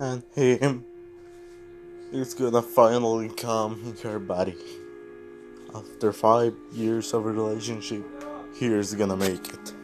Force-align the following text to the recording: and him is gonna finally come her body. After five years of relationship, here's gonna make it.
and 0.00 0.22
him 0.34 0.84
is 2.10 2.34
gonna 2.34 2.62
finally 2.62 3.28
come 3.28 3.94
her 4.02 4.18
body. 4.18 4.56
After 5.74 6.12
five 6.12 6.54
years 6.72 7.12
of 7.12 7.26
relationship, 7.26 8.02
here's 8.58 8.94
gonna 8.94 9.16
make 9.16 9.46
it. 9.48 9.74